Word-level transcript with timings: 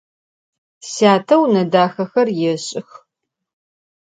Syate 0.91 1.33
vune 1.39 1.63
daxexer 1.71 2.27
yêş'ıx. 2.39 2.89